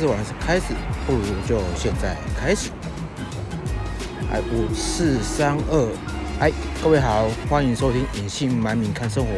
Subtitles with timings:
[0.00, 0.74] 好，那早开始晚开始，
[1.06, 2.70] 不如就现在开始。
[4.32, 5.88] 哎，五四三二，
[6.40, 6.50] 哎，
[6.82, 9.30] 各位好，欢迎收听《隐姓埋名看生活》，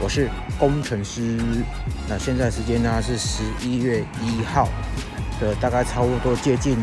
[0.00, 1.38] 我是工程师。
[2.08, 4.68] 那现在时间呢是十一月一号
[5.40, 6.76] 的，大概差不多接近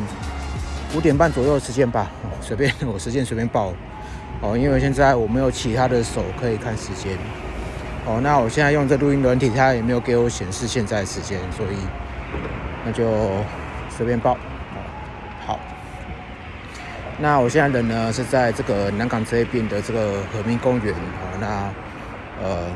[0.95, 2.09] 五点半左右的时间吧。
[2.41, 3.73] 随便 我时间随便报
[4.41, 7.17] 哦，因为现在我没有其他的手可以看时间。
[8.05, 11.75] 哦，那我现在用这录音软体，它也没有给我显示现在时间，所以
[12.85, 13.05] 那就
[13.89, 14.37] 随便报。
[15.45, 15.59] 好，
[17.19, 20.93] 那我现在人呢是在这个南港这边的这个和平公园。
[20.93, 21.47] 啊，那
[22.43, 22.67] 呃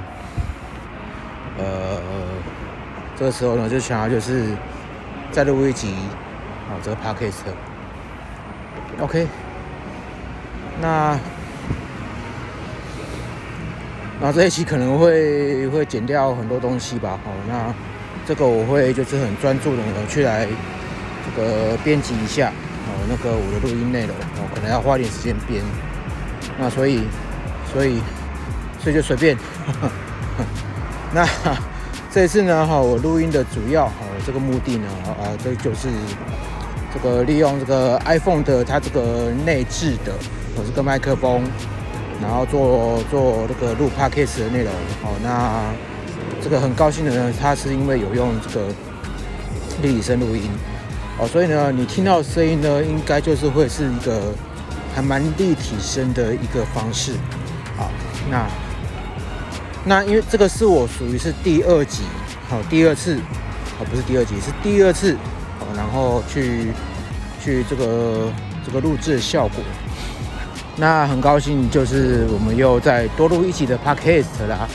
[1.57, 2.01] 呃，
[3.15, 4.45] 这个时候呢就想要就是
[5.31, 5.93] 再录一集
[6.69, 7.45] 啊，这个 podcast。
[8.99, 9.27] OK，
[10.81, 11.17] 那。
[14.17, 17.73] 那这一期可能会会剪掉很多东西吧，好，那
[18.27, 20.47] 这个我会就是很专注的去来
[21.25, 22.51] 这个编辑一下，
[22.87, 25.63] 哦，那个我的录音内容，哦，可能要花点时间编，
[26.57, 27.01] 那所以
[27.71, 28.01] 所以
[28.81, 29.37] 所以就随便，
[31.13, 31.27] 那
[32.11, 33.93] 这次呢，哈，我录音的主要哈
[34.25, 35.87] 这个目的呢，啊，这就是
[36.93, 40.13] 这个利用这个 iPhone 的它这个内置的
[40.55, 41.43] 我这个麦克风。
[42.21, 44.71] 然后做做这个录 podcast 的内容，
[45.03, 45.69] 哦，那
[46.45, 48.67] 这个很高兴的呢，它是因为有用这个
[49.81, 50.43] 立体声录音，
[51.17, 54.31] 哦，所以呢，你听到声音呢，应该就是会是一个
[54.93, 57.13] 还蛮立体声的一个方式，
[57.79, 57.89] 啊，
[58.29, 58.47] 那
[59.85, 62.03] 那因为这个是我属于是第二集，
[62.47, 63.15] 好，第二次，
[63.79, 65.13] 哦，不是第二集，是第二次，
[65.59, 66.67] 哦，然后去
[67.43, 68.31] 去这个
[68.63, 69.63] 这个录制的效果。
[70.75, 74.67] 那很高兴，就是我们又再多录一集的 podcast 啦，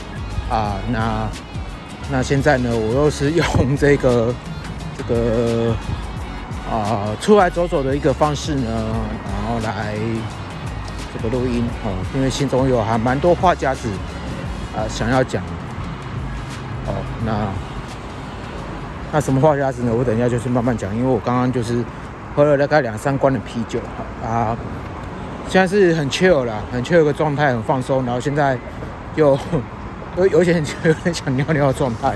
[0.49, 1.29] 啊，那
[2.11, 3.45] 那现在呢，我又是用
[3.77, 4.33] 这个
[4.97, 5.73] 这个
[6.69, 8.69] 啊出来走走的一个方式呢，
[9.25, 9.95] 然后来
[11.13, 13.87] 这个录音哦，因为心中有还蛮多话夹子
[14.75, 15.41] 啊想要讲
[16.85, 16.93] 哦，
[17.25, 17.47] 那
[19.13, 19.93] 那什么话夹子呢？
[19.97, 21.83] 我等一下就是慢慢讲，因为我刚刚就是
[22.35, 23.79] 喝了大概两三罐的啤酒
[24.25, 24.57] 啊。
[25.49, 28.05] 现在是很 chill 啦，很 chill 的状态，很放松。
[28.05, 28.57] 然后现在
[29.15, 29.37] 又
[30.17, 32.15] 有有点有点想尿尿的状态，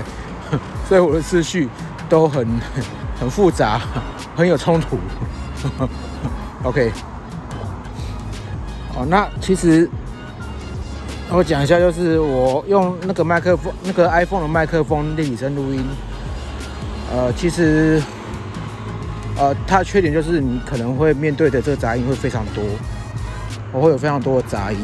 [0.88, 1.68] 所以我的思绪
[2.08, 2.46] 都很
[3.18, 3.80] 很复杂，
[4.36, 4.98] 很有冲突。
[6.62, 6.92] OK，
[8.94, 9.88] 哦，那其实
[11.30, 15.84] 我讲一下，就是我用那个麦克风，那个 iPhone 的麦克风立体声录音。
[17.12, 18.02] 呃，其实
[19.38, 22.62] 呃，它的缺点就是你可能会面对的这个杂音会非常多。
[23.72, 24.78] 我会有非常多的杂音，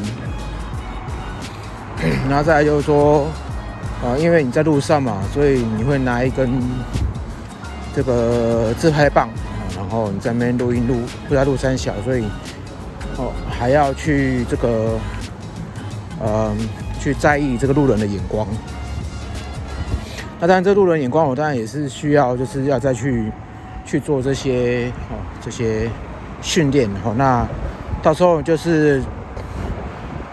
[2.28, 3.26] 然后再来就是说，
[4.02, 6.50] 啊，因为你在路上嘛，所以你会拿一根
[7.94, 9.28] 这个自拍棒，
[9.76, 10.96] 然后你在那边录音录，
[11.28, 12.24] 不在路山小，所以
[13.16, 14.98] 哦还要去这个，
[16.24, 16.56] 嗯，
[17.00, 18.46] 去在意这个路人的眼光。
[20.41, 23.30] 那当然，这路人眼光我当然也是需要，就是要再去
[23.84, 25.88] 去做这些哦这些
[26.41, 27.46] 训练哦那。
[28.02, 29.00] 到时候就是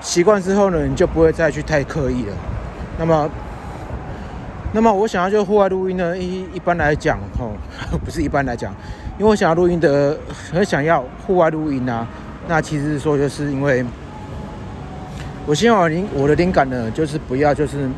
[0.02, 2.34] 习惯之后呢，你就不会再去太刻意了。
[2.98, 3.30] 那么，
[4.74, 7.52] 那么我想要就户外录音呢，一一般来讲，吼，
[8.04, 8.74] 不是一般来讲，
[9.18, 10.18] 因为我想要录音的，
[10.52, 12.08] 很想要户外录音啊。
[12.48, 13.86] 那其实说就是因为，
[15.46, 17.90] 我希望灵我的灵感呢，就是不要就是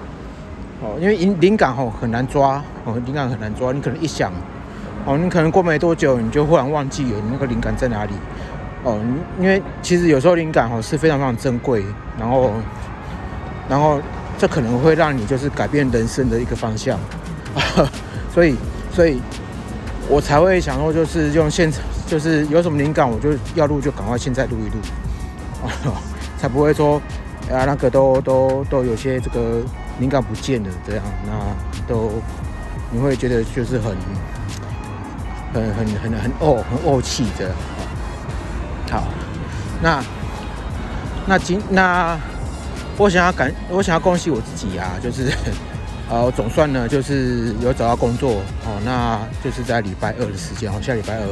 [0.82, 4.32] 哦，因为灵灵感吼很难抓，哦，灵感很难抓，你可能一想，
[5.06, 8.14] 哦，你可能过没多久，你就忽然忘记了你那个灵感在哪里。
[8.84, 9.00] 哦，
[9.40, 11.84] 因为其实有时候灵感哦是非常非常珍贵，
[12.18, 12.52] 然后，
[13.70, 14.00] 然后
[14.38, 16.98] 这可能会让你就是改变人生的一个方向，
[17.54, 17.62] 啊
[18.34, 18.56] 所以，
[18.92, 19.22] 所以
[20.10, 25.94] 我才会想说，就是用现场，就是有什么灵感，我就要录就赶快现在录一录，
[26.40, 27.00] 才不会说
[27.52, 29.62] 啊那个都都都有些这个
[30.00, 31.32] 灵感不见了这样，那
[31.88, 32.12] 都
[32.90, 33.96] 你会觉得就是很
[35.54, 37.48] 很很很很怄很怄气这
[38.92, 39.08] 好，
[39.82, 40.04] 那
[41.26, 42.20] 那今那
[42.98, 45.32] 我想要感，我想要恭喜我自己啊，就是
[46.10, 51.26] 呃，总算呢，就是有找到工作哦，那就是在礼拜二的时间哦，下礼拜二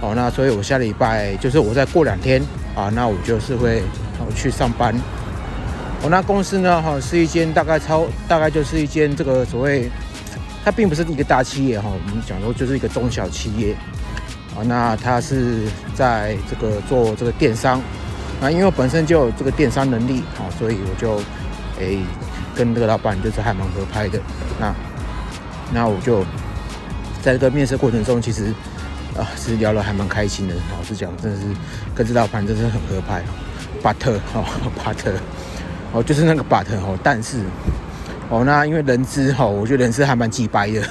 [0.00, 2.42] 哦，那所以我下礼拜就是我再过两天
[2.74, 3.80] 啊，那我就是会
[4.18, 4.92] 哦去上班。
[6.02, 9.88] 哦，那公司呢哈是一间大概超大概就是一间这个所谓，
[10.64, 13.76] 它并不是一个大企业哈，我们讲说就是一个中小企业。
[14.64, 15.62] 那他是
[15.94, 17.80] 在这个做这个电商，
[18.40, 21.16] 那因为我本身就有这个电商能力，好，所以我就
[21.78, 21.98] 诶
[22.54, 24.18] 跟这个老板就是还蛮合拍的。
[24.58, 24.74] 那
[25.72, 26.22] 那我就
[27.22, 28.46] 在这个面试过程中，其实
[29.16, 30.54] 啊，其实聊得还蛮开心的。
[30.76, 31.44] 老实讲，真的是
[31.94, 33.22] 跟这老板真是很合拍。
[33.82, 33.94] ，but
[34.34, 34.44] 哦
[34.82, 35.12] but
[35.92, 37.38] 哦，就是那个 but 哦，但是
[38.28, 40.82] 哦，那因为人资哈，我觉得人资还蛮鸡掰的，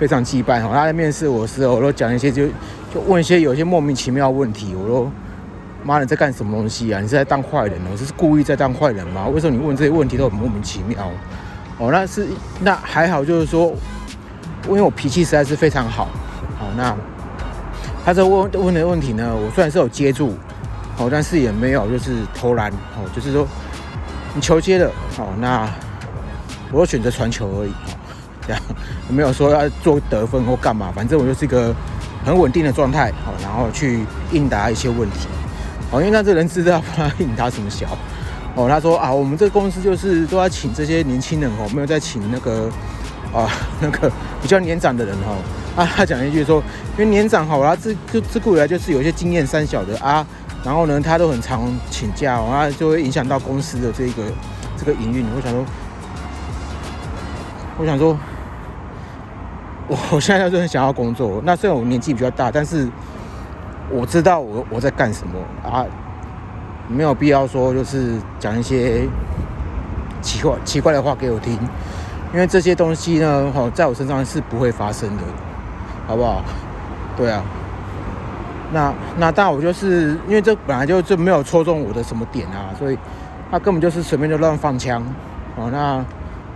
[0.00, 0.70] 非常鸡掰哦。
[0.72, 2.46] 他在面试我时候，我都讲一些就
[2.92, 5.10] 就问一些有些莫名其妙的问题，我都
[5.84, 7.00] 妈的在干什么东西啊？
[7.00, 7.90] 你是在当坏人哦？
[7.98, 9.28] 这是故意在当坏人吗？
[9.28, 11.10] 为什么你问这些问题都很莫名其妙？
[11.78, 12.26] 哦，那是
[12.60, 13.74] 那还好，就是说，
[14.68, 16.08] 因为我脾气实在是非常好。
[16.58, 16.96] 好，那
[18.04, 20.34] 他这问问的问题呢，我虽然是有接住，
[20.96, 23.46] 哦，但是也没有就是投篮，哦，就是说
[24.34, 25.68] 你球接了，哦，那
[26.72, 27.99] 我选择传球而已，哦，
[29.08, 31.74] 没有说要做得分或干嘛，反正我就是一个
[32.24, 35.28] 很稳定的状态，哦，然后去应答一些问题，
[35.90, 37.86] 哦，因为那这人 知道不应答什么小。
[38.56, 42.68] 哦，他说啊，我们这公司就是都要请这些年轻人哦，没有在请那个
[43.32, 43.48] 啊
[43.80, 44.10] 那个
[44.42, 45.82] 比较年长的人哈。
[45.82, 46.60] 啊，他讲一句说，
[46.98, 50.26] 因为年长好，他自就自古以来就是有一些经验三小的啊，
[50.64, 54.24] 然后呢，他都很常请假哦，那就会影响到公司的这个
[54.76, 55.24] 这个营运。
[55.36, 55.64] 我想说，
[57.78, 58.18] 我想说，
[60.12, 61.40] 我现在就是很想要工作。
[61.44, 62.88] 那虽然我年纪比较大，但是
[63.90, 65.38] 我知道我我在干什么
[65.68, 65.84] 啊。
[66.92, 69.06] 没有必要说，就是讲一些
[70.20, 71.56] 奇怪奇怪的话给我听，
[72.32, 75.22] 因为这些东西呢，哈，在我身上是不会发生的，
[76.08, 76.42] 好不好？
[77.16, 77.44] 对啊，
[78.72, 82.98] 那那当然，我就是因为这本来就就没有戳中我的什么点啊，所以
[83.52, 85.00] 他根本就是随便就乱放枪，
[85.54, 86.04] 哦，那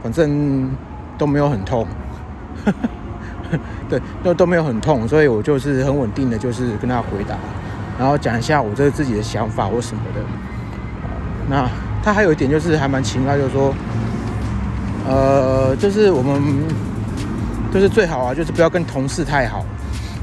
[0.03, 0.69] 反正
[1.17, 1.87] 都没有很痛，
[3.89, 7.37] 对，都都没有很痛，所以我就是很稳定的，就是跟他回答。
[7.99, 10.21] 然后讲一下我这自己的想法或什么的。
[11.49, 11.69] 那
[12.03, 13.75] 他还有一点就是还蛮奇怪，就是说，
[15.07, 16.43] 呃，就是我们
[17.73, 19.65] 就是最好啊，就是不要跟同事太好。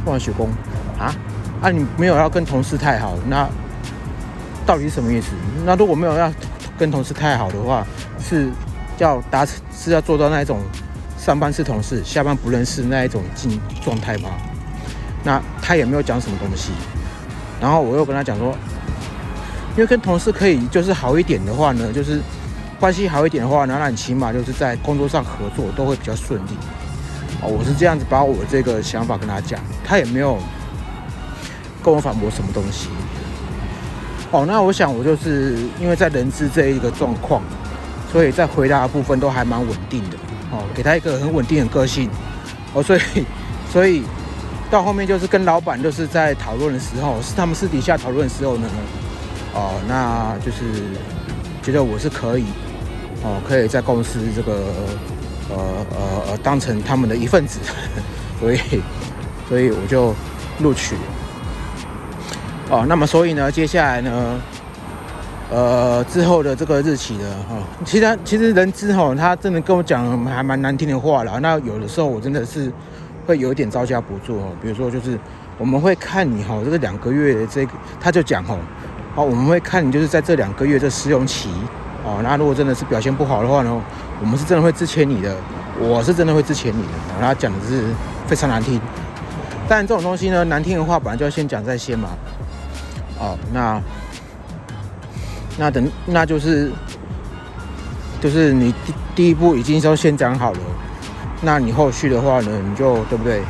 [0.05, 0.49] 哇，雪工
[0.99, 1.13] 啊
[1.61, 3.47] 啊，你没有要跟同事太好，那
[4.65, 5.31] 到底什么意思？
[5.65, 6.31] 那如果没有要
[6.77, 7.85] 跟同事太好的话，
[8.19, 8.49] 是
[8.97, 10.59] 要达是要做到那一种
[11.23, 14.31] 上班是同事，下班不认识那一种境状态吗？
[15.23, 16.71] 那他也没有讲什么东西。
[17.61, 18.57] 然后我又跟他讲说，
[19.75, 22.19] 因为跟同事可以就是好一点的话呢，就是
[22.79, 26.57] 关系好一点的话呢，那你起码就是在工作上合作都会比较顺利。
[27.43, 30.39] 哦，我是这样子把我这个想法跟他讲，他也没有
[31.83, 32.89] 跟我反驳什么东西。
[34.31, 37.43] 哦，那我想我就是因为在人资这一个状况，
[38.11, 40.17] 所以在回答的部分都还蛮稳定的。
[40.51, 42.09] 哦，给他一个很稳定的个性。
[42.73, 42.99] 哦，所以
[43.71, 44.03] 所以。
[44.71, 48.69] 到后面就是跟老板就是在讨论的时候，是他们私底下讨论的时候呢，
[49.53, 50.95] 哦，那就是
[51.61, 52.45] 觉得我是可以，
[53.21, 54.53] 哦，可以在公司这个
[55.49, 55.57] 呃
[55.89, 55.97] 呃
[56.29, 57.59] 呃当成他们的一份子，
[58.39, 58.59] 所以
[59.49, 60.15] 所以我就
[60.59, 60.95] 录取。
[62.69, 64.39] 哦，那么所以呢，接下来呢，
[65.51, 67.55] 呃之后的这个日期的，哈，
[67.85, 71.39] 其实其实人资哈，他真的跟我讲还蛮难听的话了。
[71.39, 72.71] 那有的时候我真的是。
[73.27, 75.17] 会有一点招架不住哦，比如说就是
[75.59, 78.57] 我们会看你哈，这个两个月的这个，他就讲哦，
[79.13, 81.47] 好，我们会看你就是在这两个月这试用期
[82.03, 83.81] 哦，那如果真的是表现不好的话呢，
[84.19, 85.35] 我们是真的会支遣你的，
[85.79, 86.89] 我是真的会支遣你的。
[87.19, 87.83] 然后讲的是
[88.25, 88.81] 非常难听，
[89.69, 92.09] 但这种东西呢，难听的话本来就要先讲在先嘛，
[93.19, 93.79] 哦，那
[95.57, 96.71] 那等那就是
[98.19, 100.59] 就是你第第一步已经都先讲好了。
[101.41, 103.41] 那你后续的话呢，你就对不对？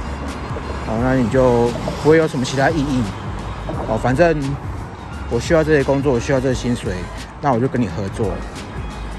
[0.87, 1.69] 好，那你就
[2.03, 3.03] 不会有什么其他意义。
[3.87, 4.35] 哦，反正
[5.29, 6.93] 我需要这些工作，我需要这个薪水，
[7.41, 8.31] 那我就跟你合作。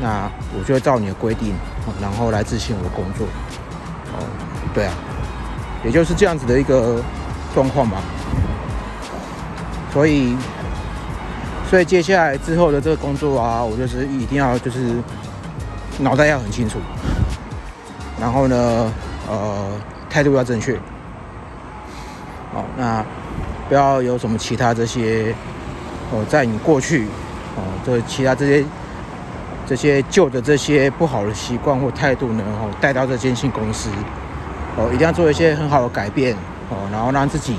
[0.01, 1.55] 那我就照你的规定，
[2.01, 3.27] 然后来执行我的工作。
[4.15, 4.25] 哦，
[4.75, 4.93] 对啊，
[5.85, 7.01] 也就是这样子的一个
[7.55, 7.99] 状况吧。
[9.93, 10.35] 所以，
[11.73, 14.95] 所以接下来之后的这个工作啊，我就是一定要就是
[16.01, 16.79] 脑袋要很清楚。
[18.21, 18.93] 然后呢，
[19.27, 19.71] 呃，
[20.11, 20.79] 态度要正确，
[22.53, 23.03] 好，那
[23.71, 25.35] 不要有什么其他这些，
[26.11, 27.07] 哦，在你过去，
[27.57, 28.65] 哦，这其他这些
[29.67, 33.89] 这些旧的这些不好的习惯或态度呢，哦，带到这间新公司，
[34.77, 36.37] 哦，一定要做一些很好的改变，
[36.69, 37.55] 哦，然后让自己，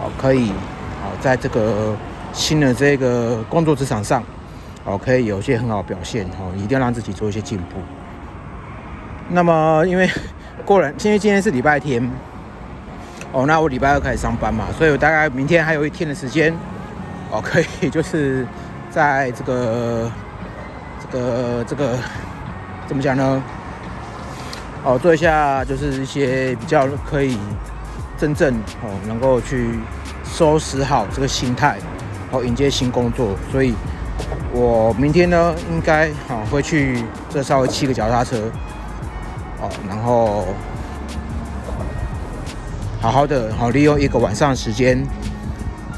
[0.00, 1.94] 哦，可以，哦，在这个
[2.34, 4.22] 新的这个工作职场上，
[4.84, 7.76] 哦，可以有一些很好表现，哦，一定要让自己做一些进步。
[9.30, 10.10] 那么，因为
[10.66, 12.10] 过了，因为今天是礼拜天，
[13.32, 16.52] 哦，那我礼拜二开始上班嘛，所以我大概明天还有一天的时间，
[17.30, 18.46] 哦，可以 就是
[18.90, 20.10] 在这个
[21.00, 21.96] 这个这个
[22.86, 23.42] 怎么讲呢？
[24.84, 27.38] 哦，做一下就是一些比较可以
[28.18, 29.78] 真正哦能够去
[30.24, 31.78] 收拾好这个心态，
[32.42, 33.36] 迎接新工作。
[33.52, 33.74] 所以
[34.52, 38.50] 我明天呢应该好会去这稍微骑个脚踏车，
[39.60, 40.46] 哦，然后
[43.00, 45.04] 好好的好利用一个晚上时间，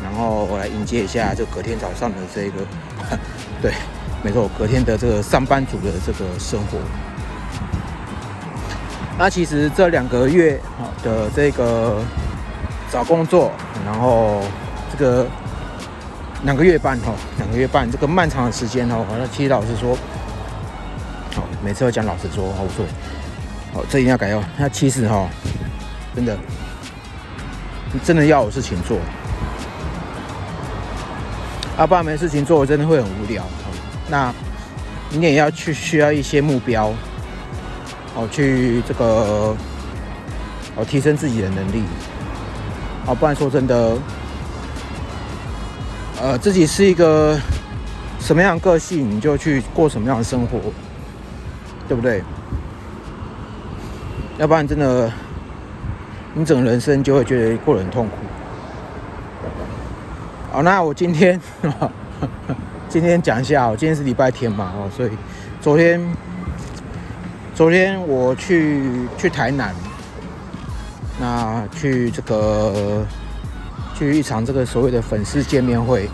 [0.02, 2.64] 然后我来迎接一下这隔天早上的这个，
[3.62, 3.72] 对，
[4.22, 6.78] 没错，隔天的这个上班族的这个生活。
[9.18, 10.60] 那其实这两个月
[11.02, 12.02] 的这个
[12.90, 13.50] 找工作，
[13.84, 14.42] 然后
[14.92, 15.26] 这个
[16.44, 19.96] 两个月半哈，两个月半这个漫长的时间哦，那其实老实说，
[21.34, 22.90] 好，每次都讲老实说，好无所谓，
[23.74, 24.42] 好，这一定要改哦。
[24.56, 25.28] 那其实哈，
[26.14, 26.38] 真的，
[28.04, 28.98] 真的要有事情做，
[31.76, 33.42] 阿爸没事情做，真的会很无聊。
[34.08, 34.32] 那
[35.10, 36.92] 你也要去需要一些目标。
[38.18, 39.54] 哦，去这个
[40.74, 41.82] 哦，提升自己的能力，
[43.04, 43.94] 哦，不然说真的，
[46.20, 47.38] 呃，自己是一个
[48.18, 50.58] 什么样的个性，你就去过什么样的生活，
[51.86, 52.22] 对不对？
[54.38, 55.12] 要不然真的，
[56.34, 58.16] 你整个人生就会觉得过得很痛苦。
[60.52, 61.40] 好，那我今天
[62.88, 65.10] 今天讲一下，我今天是礼拜天嘛，哦，所以
[65.60, 66.00] 昨天。
[67.54, 69.74] 昨天我去去台南，
[71.18, 73.02] 那去这个
[73.96, 76.08] 去一场这个所谓的粉丝见面会。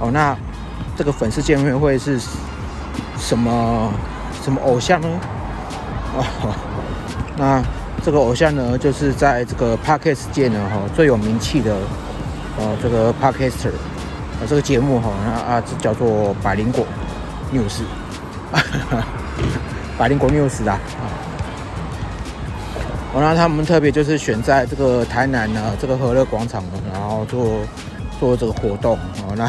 [0.00, 0.36] 哦，那
[0.96, 2.20] 这个粉丝见面会是
[3.18, 3.92] 什么
[4.42, 5.08] 什么偶像呢？
[6.14, 6.54] 哦，
[7.36, 7.62] 那
[8.04, 11.74] 这个偶像呢，就是在这个 Podcast 界呢，哈最有名气的
[12.58, 16.86] 哦，这个 Podcaster 啊，这个节目哈，啊啊，叫做百灵果
[17.52, 17.82] News。
[19.98, 20.78] 百灵果 news 啊，
[23.14, 26.62] 我让他们特别就是选在这个台南呢，这个和乐广场，
[26.92, 27.60] 然后做
[28.20, 29.34] 做这个活动哦。
[29.36, 29.48] 那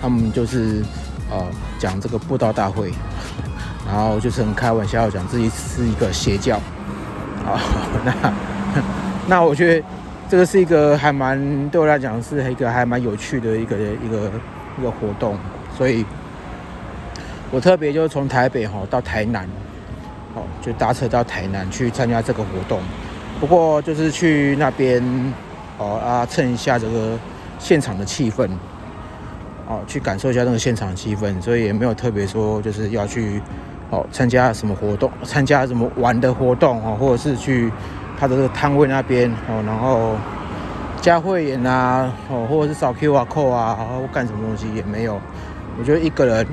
[0.00, 0.82] 他们就是
[1.30, 1.44] 呃
[1.78, 2.90] 讲这个布道大会，
[3.86, 6.56] 然后就是很开玩笑讲自己是一个邪教
[7.46, 7.60] 啊。
[8.04, 8.32] 那
[9.26, 9.86] 那我觉得
[10.28, 14.30] 这个是一个还蛮对我来讲是一个还蛮有趣的一个一个
[14.78, 15.38] 一个活动，
[15.76, 16.04] 所以。
[17.50, 19.48] 我特别就是从台北哈到台南，
[20.34, 22.80] 哦，就搭车到台南去参加这个活动。
[23.40, 25.02] 不过就是去那边
[25.78, 27.18] 哦啊蹭一下这个
[27.58, 28.48] 现场的气氛，
[29.66, 31.40] 哦，去感受一下那个现场气氛。
[31.42, 33.40] 所以也没有特别说就是要去
[33.90, 37.70] 哦参加什么活动，参加什么玩的活动哦，或者是去
[38.18, 40.14] 他的这个摊位那边哦，然后
[41.00, 45.20] 加会员啊，哦，或者是扫 Q R code 啊，或干什么东西也没有。
[45.76, 46.46] 我就一个人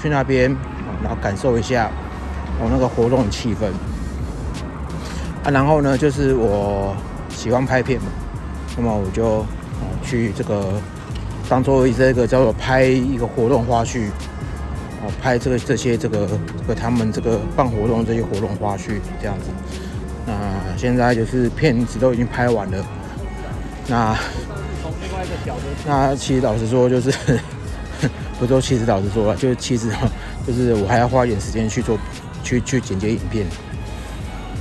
[0.00, 0.54] 去那边，
[1.02, 1.90] 然后感受一下
[2.60, 3.66] 我那个活动气氛
[5.44, 5.50] 啊。
[5.50, 6.94] 然后呢，就是我
[7.30, 8.06] 喜欢拍片嘛，
[8.76, 9.44] 那么我就
[10.02, 10.80] 去这个
[11.48, 14.08] 当做这个叫做拍一个活动花絮
[15.02, 19.46] 哦，拍这个这些这个这个他们这个办活动这些活动花絮这样子。
[20.26, 20.32] 那
[20.76, 22.84] 现在就是片子都已经拍完了。
[23.86, 24.16] 那
[25.86, 27.12] 那其实老实说就是。
[28.38, 29.88] 不说其实老实说，就是其实
[30.46, 31.98] 就是我还要花一点时间去做，
[32.46, 33.44] 去去剪接影片，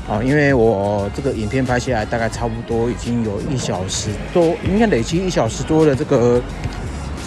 [0.10, 6.42] 啊，因为我这个影片拍下来大概差不多已经有一小时多，应该累积一小时多的这个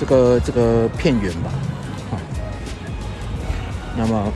[0.01, 1.53] 这个这个片源吧，
[2.11, 2.15] 啊，
[3.97, 4.33] 那么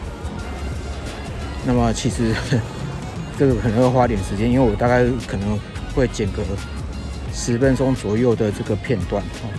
[1.66, 2.32] 那么其实
[3.36, 5.58] 这个可能会花点时间，因为我大概可能
[5.96, 6.42] 会剪个
[7.34, 9.50] 十分钟左右的这个片段，啊。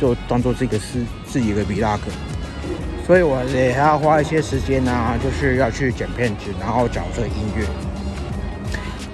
[0.00, 2.00] 就当做这个是自己的 vlog，
[3.12, 4.90] 所以我也还要花一些时间呢，
[5.22, 7.66] 就是要去剪片子，然后找这个音乐，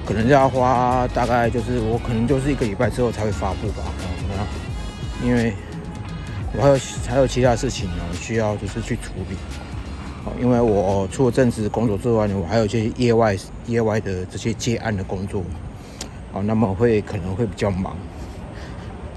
[0.06, 3.82] 可能要花大概就是我可能就是一个礼拜之后才会发布吧，
[4.36, 4.46] 啊，
[5.20, 5.52] 因为
[6.56, 6.78] 我还有
[7.08, 9.36] 还有其他事情呢，需要就是去处理，
[10.40, 13.36] 因为我除了正职工作之外呢，我还有一些业外
[13.66, 15.42] 业外的这些接案的工作，
[16.32, 17.96] 好，那么会可能会比较忙，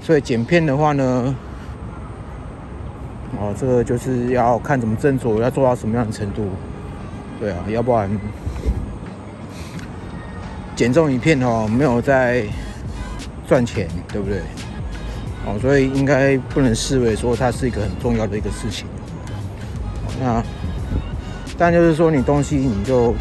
[0.02, 1.36] 所以剪片的话呢。
[3.42, 6.44] 哦，这个就是要看怎么斟酌，要做到什么样的程度，
[7.40, 8.08] 对啊，要不然
[10.76, 12.44] 减重影片哦，没有在
[13.48, 14.38] 赚钱，对不对？
[15.44, 18.86] 哦，所以应该不能视为说它是一个很重要的一个事情。
[20.20, 20.40] 那
[21.58, 23.12] 但就是说，你东西你就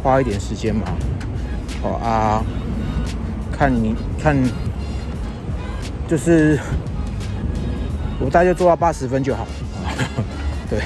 [0.00, 0.84] 花一点时间嘛，
[1.82, 2.44] 哦啊，
[3.50, 4.36] 看你看，
[6.06, 6.56] 就是。
[8.20, 9.46] 我大概做到八十分就好，
[10.68, 10.78] 对，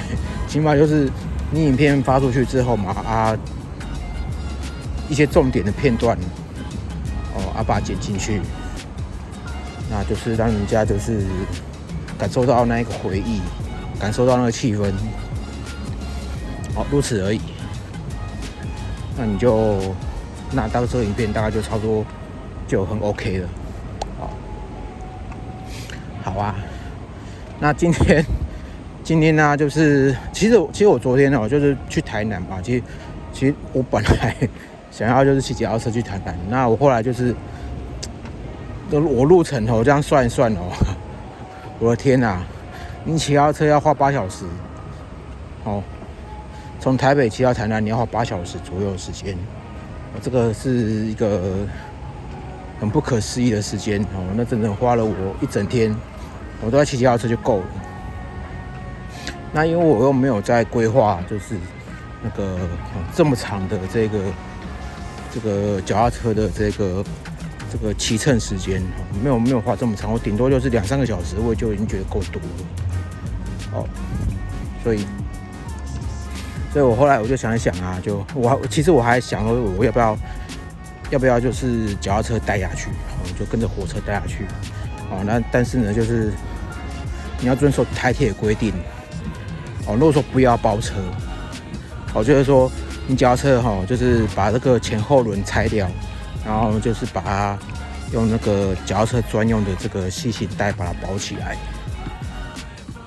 [0.47, 1.09] 起码就是
[1.51, 3.37] 你影片发出去之后嘛，啊，
[5.09, 6.17] 一些重点的片段，
[7.35, 8.41] 哦，啊把它剪进去，
[9.91, 11.25] 那就是让人家就是
[12.17, 13.41] 感受到那一个回忆，
[13.99, 14.89] 感受到那个气氛，
[16.75, 17.41] 哦，如此而已。
[19.17, 19.77] 那你就
[20.51, 22.05] 那到这个影片大概就差不多
[22.65, 23.49] 就很 OK 了，
[24.19, 24.29] 好，
[26.23, 26.55] 好啊。
[27.59, 28.25] 那今天
[29.03, 32.59] 今天呢，就是其实其实我昨天哦，就是去台南吧。
[32.61, 32.83] 其实
[33.31, 34.35] 其实我本来
[34.91, 37.35] 想要就是骑脚踏车去台南，那我后来就是
[38.89, 40.71] 我路程哦这样算一算哦，
[41.79, 42.41] 我的天呐，
[43.03, 44.45] 你骑脚踏车要花八小时，
[45.63, 45.81] 哦。
[46.77, 49.35] 从台北骑到台南，你要花八小时左右时间，
[50.21, 50.69] 这个是
[51.07, 51.65] 一个
[52.79, 54.21] 很不可思议的时间哦。
[54.35, 55.95] 那整整花了我一整天，
[56.61, 57.65] 我都在骑脚踏车就够了。
[59.51, 61.57] 那因为我又没有在规划，就是
[62.21, 62.57] 那个
[63.13, 64.19] 这么长的这个
[65.33, 67.03] 这个脚踏车的这个
[67.71, 68.81] 这个骑乘时间，
[69.23, 73.79] 没有没有花这么长，我顶多就是两三个小时，我就已经觉得够多了。
[73.79, 73.87] 哦，
[74.83, 75.05] 所以。
[76.73, 80.17] 所以我后来我就想一想啊，就我其实我还想说，我要不要
[81.09, 82.89] 要不要就是脚踏车带下去，
[83.39, 84.45] 就跟着火车带下去。
[85.09, 86.31] 哦，那但是呢，就是
[87.39, 88.73] 你要遵守台铁规定。
[89.87, 90.95] 哦，如果说不要包车，
[92.13, 92.71] 哦，就是说
[93.07, 95.87] 你脚踏车哈，就是把这个前后轮拆掉，
[96.45, 97.59] 然后就是把它
[98.11, 101.55] 用那个脚踏车专用的这个细型带把它包起来。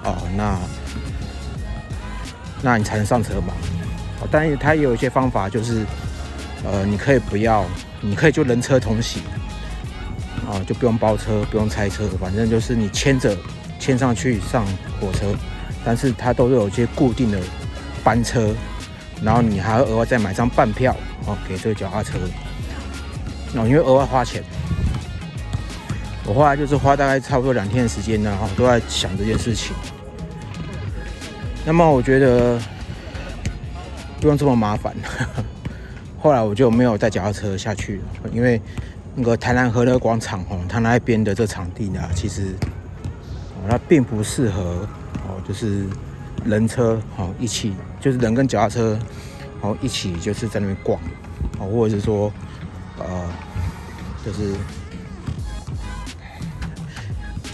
[0.05, 0.59] 哦，那。
[2.61, 3.55] 那你才能上车嘛？
[4.21, 5.87] 哦，但是它也有一些方法，就是，
[6.65, 7.65] 呃，你可以不要，
[8.01, 9.23] 你可以就人车同行，
[10.49, 13.37] 啊，就不用包车，不用拆车，反正就是你牵着
[13.79, 14.65] 牵上去上
[14.99, 15.27] 火车，
[15.85, 17.39] 但是它都有一些固定的
[18.03, 18.55] 班车，
[19.23, 22.19] 然后你还要额外再买张半票，哦，给这个脚踏车，
[23.57, 24.43] 哦，因为额外花钱。
[26.25, 29.77] 我后来就是花大概差不多两天的时间呢，哦，都在想这件事情。
[31.65, 32.59] 那么我觉得
[34.19, 34.95] 不用这么麻烦，
[36.19, 38.01] 后来我就没有带脚踏车下去，
[38.33, 38.59] 因为
[39.21, 42.55] 那个台南和乐广场哦，它那边的这场地呢，其实
[43.57, 44.89] 哦，它并不适合
[45.27, 45.87] 哦，就是
[46.45, 48.97] 人车哦一起，就是人跟脚踏车
[49.61, 51.01] 哦一起就是在那边逛
[51.59, 52.33] 哦，或者是说
[52.99, 53.29] 呃，
[54.25, 54.55] 就是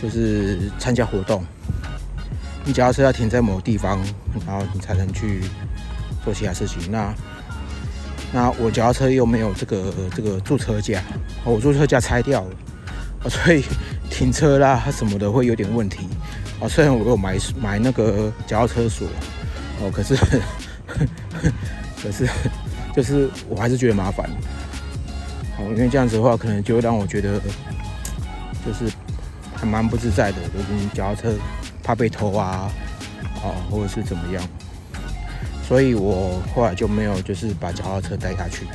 [0.03, 1.43] 就是参加活动。
[2.67, 3.99] 你脚踏车要停在某地方，
[4.47, 5.41] 然后你才能去
[6.23, 6.93] 做其他事情。
[6.93, 7.15] 那
[8.35, 11.01] 那我脚踏车又没有这个这个驻车架，
[11.45, 13.65] 我驻车架拆掉了，所以
[14.11, 16.09] 停车啦什么的会有点问题。
[16.59, 19.07] 哦，虽然我有买买那个脚踏车锁，
[19.81, 20.17] 哦，可是
[22.03, 22.29] 可是
[22.93, 24.29] 就是我还是觉得麻烦。
[25.57, 27.41] 哦，因为这样子的话，可能就会让我觉得
[28.67, 28.93] 就是
[29.55, 31.33] 还蛮不自在的，就是你脚踏车。
[31.87, 32.73] 怕被偷啊，
[33.43, 34.43] 哦，或者是怎么样，
[35.67, 38.67] 所以我后来就没有就是把脚踏车带下去，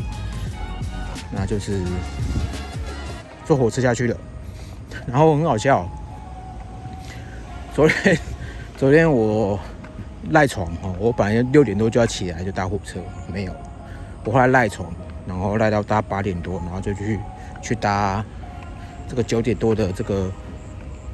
[1.32, 1.80] 那就是
[3.46, 4.18] 坐火车下去了。
[5.06, 5.88] 然后很好笑，
[7.74, 8.18] 昨天
[8.76, 9.60] 昨天我
[10.32, 13.00] 赖床哦，我本来六点多就要起来就搭火车，
[13.32, 13.54] 没有，
[14.24, 14.92] 我后来赖床，
[15.28, 17.20] 然后赖到搭八点多，然后就去
[17.62, 18.26] 去搭
[19.08, 20.32] 这个九点多的这个。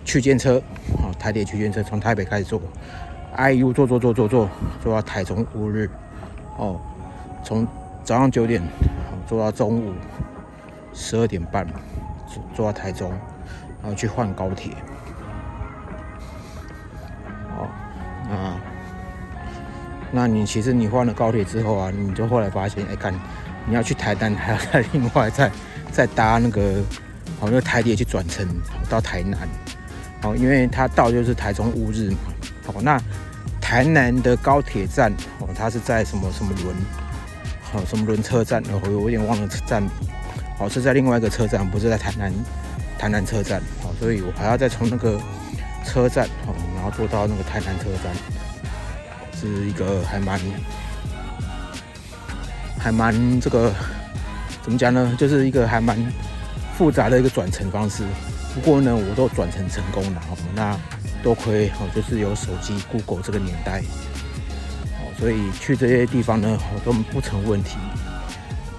[0.08, 0.62] 区间车，
[1.00, 2.62] 哦，台铁区间车从台北开始坐
[3.36, 4.50] ，I U 坐坐坐坐坐
[4.84, 5.89] 坐到台中乌日，
[6.58, 6.80] 哦，
[7.43, 7.67] 从
[8.04, 8.62] 早上九点
[9.28, 9.93] 坐到中午
[10.93, 11.65] 十二点半，
[12.28, 13.12] 坐坐到台中，
[13.82, 14.74] 然后去换高铁，
[17.58, 17.67] 哦，
[18.30, 18.58] 那
[20.12, 23.13] 那你其实你换了高铁之后啊，你就后来发现，哎，看
[23.65, 25.52] 你要去台南还要再另外再
[25.91, 26.82] 再搭那个，
[27.39, 28.48] 好，那个台铁去转乘
[28.89, 29.39] 到台南。
[30.24, 32.17] 哦，因为它到就是台中乌日嘛。
[32.67, 33.00] 哦，那
[33.65, 36.75] 台南的高铁站哦，它是在什么什么轮？
[37.63, 38.62] 好，什么轮车站？
[38.71, 39.84] 哦，我有点忘了车站。
[40.60, 42.32] 哦，是在另外一个车站，不是在台南
[42.99, 43.60] 台南车站。
[43.82, 45.19] 哦，所以我还要再从那个
[45.84, 48.13] 车站哦，然后坐到那个台南车站，
[49.34, 50.39] 是一个还蛮
[52.78, 53.73] 还蛮这个
[54.62, 55.15] 怎么讲呢？
[55.17, 55.97] 就是一个还蛮
[56.78, 58.04] 复杂的一个转乘方式。
[58.54, 60.38] 不过呢，我都转乘成功了哦。
[60.54, 60.80] 那
[61.26, 63.82] 多亏哦，就是有手机 Google 这个年代
[65.00, 67.78] 哦，所以去这些地方呢，都不成问题。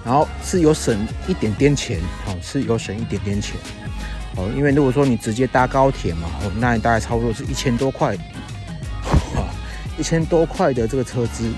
[0.05, 3.57] 然后是有省一点点钱哦，是有省一点点钱
[4.37, 4.49] 哦。
[4.55, 8.15] 因为如果说你直接搭高铁嘛，哦，那你大概差不多是一千多块，
[9.97, 11.51] 一千多块的这个车资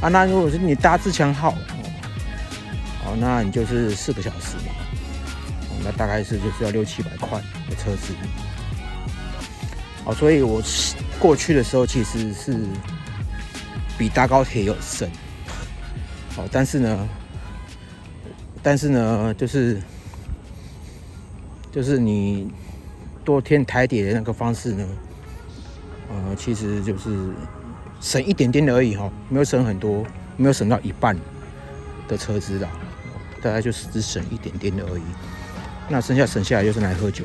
[0.00, 0.08] 啊。
[0.08, 1.56] 那如果是你搭自强号，
[3.04, 4.72] 哦，那你就是四个小时嘛，
[5.82, 8.14] 那大概是就是要六七百块的车资。
[10.04, 10.62] 哦，所以我
[11.18, 12.56] 过去的时候其实是
[13.98, 15.08] 比搭高铁有省。
[16.36, 17.08] 哦，但是呢，
[18.62, 19.80] 但是呢，就是
[21.70, 22.50] 就是你
[23.24, 24.86] 多添台铁的那个方式呢，
[26.08, 27.32] 呃，其实就是
[28.00, 31.16] 省一点点而已哈，没有省很多，没有省到一半
[32.08, 32.68] 的车资啦，
[33.42, 35.02] 大概就是只省一点点的而已。
[35.88, 37.24] 那剩下省下来就是来喝酒，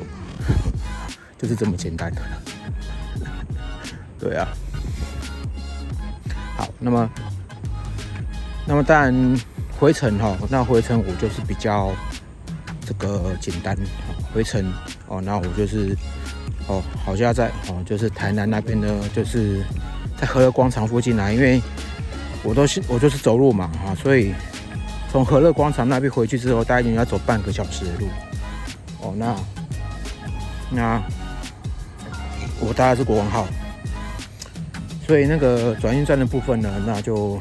[1.38, 2.20] 就是这么简单的。
[4.26, 4.48] 对啊，
[6.56, 7.08] 好，那么。
[8.68, 9.40] 那么当然
[9.78, 11.92] 回程哈，那回程我就是比较
[12.84, 13.78] 这个简单，
[14.34, 14.72] 回程
[15.06, 15.96] 哦，那我就是
[16.66, 19.62] 哦，好像在哦，就是台南那边的，就是
[20.20, 21.62] 在和乐广场附近来，因为
[22.42, 24.34] 我都是我就是走路嘛哈，所以
[25.12, 28.08] 从和乐广场那边回去之后，大概要走半个小时的路
[29.00, 29.36] 哦，那
[30.72, 31.00] 那
[32.58, 33.46] 我大概是国王号，
[35.06, 37.38] 所以那个转运站的部分呢，那就。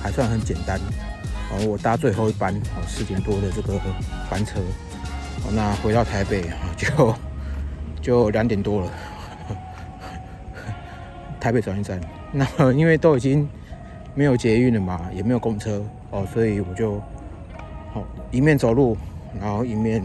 [0.00, 0.78] 还算很简单，
[1.50, 3.80] 哦，我搭最后一班，哦，四点多的这个
[4.28, 4.60] 班车，
[5.54, 6.44] 那回到台北，
[6.76, 7.14] 就
[8.02, 8.90] 就两点多了，
[11.40, 11.98] 台北转运站。
[12.32, 13.48] 那因为都已经
[14.14, 16.96] 没有捷运了嘛，也没有公车，哦，所以我就，
[17.94, 18.98] 哦，一面走路，
[19.40, 20.04] 然后一面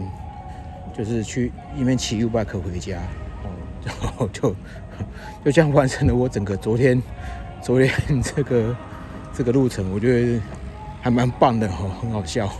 [0.96, 2.96] 就是去一面骑 U bike 回家，
[3.44, 3.52] 哦，
[3.84, 4.54] 然后就
[5.44, 7.02] 就这样完成了我整个昨天
[7.62, 7.90] 昨天
[8.22, 8.76] 这个。
[9.32, 10.40] 这个路程我觉得
[11.00, 12.50] 还蛮棒的哦，很好笑。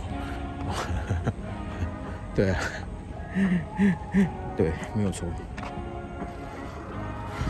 [2.33, 2.57] 对啊，
[4.55, 5.27] 对，没有错。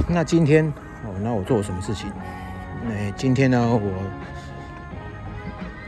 [0.10, 0.65] 那今天
[1.06, 2.12] 哦，那我做了什么事情？
[2.84, 3.91] 那今天呢，我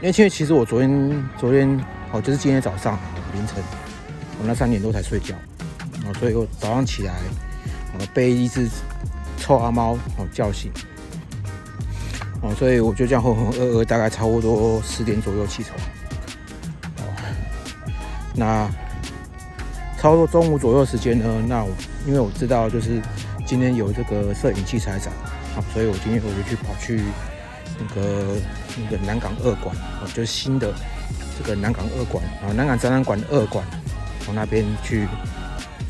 [0.00, 1.68] 因为其实我昨天昨天
[2.12, 2.96] 哦，就是今天早上
[3.34, 3.62] 凌晨，
[4.38, 5.34] 我那三点多才睡觉，
[6.06, 7.12] 哦，所以我早上起来，
[7.98, 8.70] 我背一只
[9.44, 10.72] 臭阿猫哦叫醒。
[12.40, 15.78] 哦，所以我就这样浑浑噩噩，大概差不多十点左右起床。
[16.96, 17.04] 哦，
[18.34, 18.66] 那
[19.98, 21.70] 差不多中午左右时间呢，那我
[22.06, 23.02] 因为我知道就是
[23.46, 25.12] 今天有这个摄影器材展，
[25.54, 27.02] 啊，所以我今天我就去跑去
[27.78, 28.36] 那个
[28.78, 30.72] 那个南港二馆，哦，就是新的
[31.38, 33.62] 这个南港二馆，啊，南港展览馆二馆，
[34.20, 35.06] 从那边去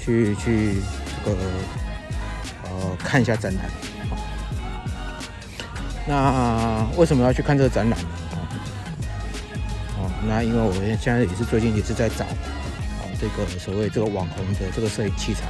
[0.00, 0.74] 去去
[1.24, 1.36] 这个
[3.04, 3.70] 看一下展览。
[6.06, 8.06] 那为什么要去看这个展览呢？
[9.98, 15.42] 哦，那因为我现在也是最近也是在找哦这个所谓这个网红的这个摄影器材。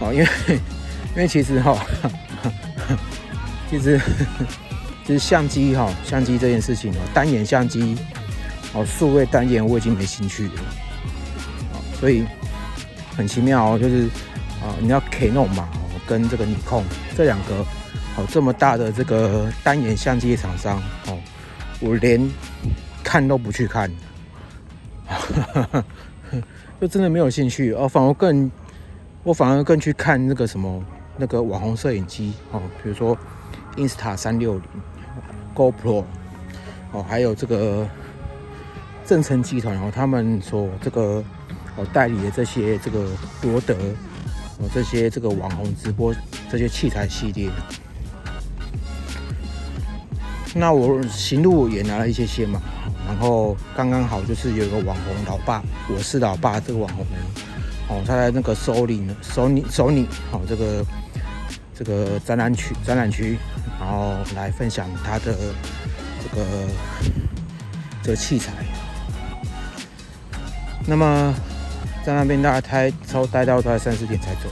[0.00, 0.26] 哦，因为
[1.16, 1.76] 因为其实哈，
[3.70, 4.00] 其实
[5.04, 7.96] 其实相机哈，相机这件事情哦，单眼相机
[8.74, 10.52] 哦，数位单眼我已经没兴趣了。
[11.98, 12.24] 所以
[13.16, 14.08] 很奇妙哦，就是，
[14.80, 16.84] 你要 Canon 嘛，哦跟这个尼控
[17.16, 17.64] 这两个。
[18.16, 21.16] 哦，这么大的这个单眼相机厂商哦，
[21.78, 22.28] 我连
[23.04, 23.88] 看都不去看，
[25.06, 25.16] 哈
[25.54, 25.84] 哈哈
[26.80, 27.86] 就真的没有兴趣哦。
[27.86, 28.50] 反而更，
[29.22, 30.82] 我反而更去看那个什么
[31.16, 33.16] 那个网红摄影机哦，比如说
[33.76, 34.62] Insta 三六零、
[35.54, 36.04] GoPro
[36.90, 37.88] 哦，还有这个
[39.06, 41.22] 正成集团哦，他们所这个
[41.76, 43.06] 哦代理的这些这个
[43.42, 43.76] 罗德
[44.58, 46.14] 哦这些这个网红直播
[46.50, 47.50] 这些器材系列。
[50.54, 52.60] 那我行路也拿了一些些嘛，
[53.06, 57.06] 然后刚刚好就是有一个网红老爸，我是老爸这个网红，
[57.88, 60.84] 哦，他在那个首里呢，首里首里，哦，这个
[61.74, 63.38] 这个展览区展览区，
[63.78, 65.36] 然后来分享他的
[66.22, 66.46] 这个
[68.02, 68.52] 这个器材。
[70.86, 71.34] 那么
[72.08, 74.48] 在那边大概待超待到大概三四点才走。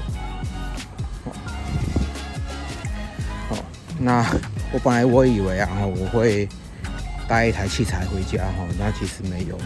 [3.51, 3.57] 哦，
[3.99, 4.25] 那。
[4.73, 6.47] 我本来我以为啊，我会
[7.29, 9.57] 带一台器材回家哈，那其实没有。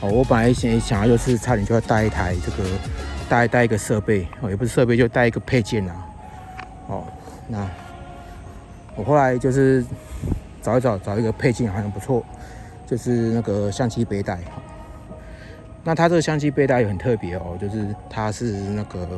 [0.00, 2.68] 哦，我本来想想要就是差点就要带一台这个
[3.28, 6.06] 带带一个设备哦，也不是设备，就带一个配件啊。
[6.88, 7.04] 哦，
[7.48, 7.66] 那
[8.94, 9.84] 我后来就是
[10.60, 12.24] 找一找找一个配件好像不错，
[12.86, 14.38] 就是那个相机背带。
[15.84, 19.08] 那它这个相机背带也很特别哦，就是它是那个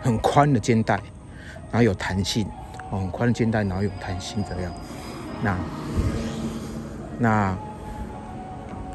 [0.00, 0.94] 很宽的肩带，
[1.72, 2.46] 然后有弹性
[2.90, 3.00] 哦。
[3.00, 4.72] 很宽的肩带，然后有弹性这样。
[5.42, 5.56] 那
[7.18, 7.58] 那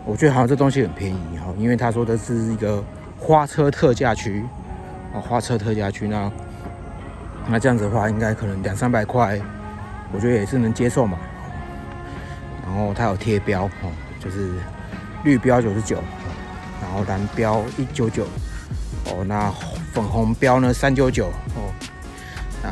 [0.06, 2.84] 我觉得好像这东西很便宜哈，因为他说的是一个
[3.20, 4.44] 花车特价区
[5.14, 6.08] 哦，花车特价区。
[6.08, 6.32] 那
[7.50, 9.40] 那这样子的话，应该可能两三百块，
[10.14, 11.20] 我觉得也是能接受嘛。
[12.66, 14.54] 然后它有贴标哦，就是
[15.26, 15.98] 绿标九十九，
[16.82, 18.26] 然后蓝标一九九，
[19.06, 19.54] 哦，那
[19.94, 21.72] 粉红标呢三九九，哦，
[22.64, 22.70] 那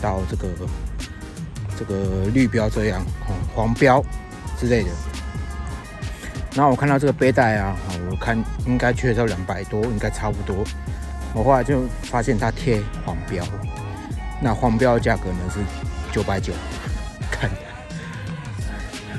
[0.00, 0.48] 到这个
[1.78, 3.04] 这个绿标这样，
[3.54, 4.04] 黄标
[4.58, 4.90] 之类的。
[6.54, 7.74] 然后我看到这个背带啊，
[8.10, 10.64] 我看应该缺到两百多，应该差不多。
[11.34, 13.44] 我后来就发现它贴黄标，
[14.40, 15.58] 那黄标的价格呢是
[16.12, 16.52] 九百九，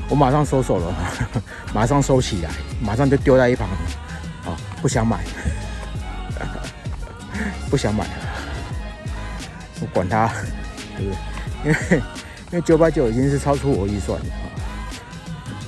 [0.10, 0.96] 我马上收手了，
[1.74, 2.50] 马上收起来，
[2.82, 3.68] 马上就丢在一旁，
[4.46, 5.24] 啊，不想买，
[7.70, 8.06] 不想买，
[9.82, 10.32] 我管它，
[10.98, 11.18] 对不对？
[11.65, 12.04] 因 为
[12.52, 14.26] 因为九百九已经是超出我预算了，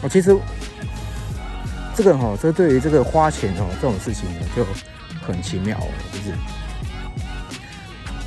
[0.01, 0.37] 我其实。
[1.95, 4.63] 这个哈，这对于这个花钱哦这种事情呢，就
[5.25, 5.75] 很奇妙，
[6.13, 6.31] 就是，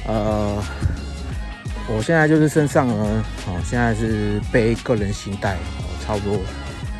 [0.08, 0.60] 呃，
[1.86, 6.40] 我现在就是身上呢，哦，现在是背个人信贷，哦，差不多